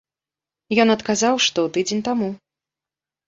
[0.83, 2.29] Ён адказаў, што тыдзень таму.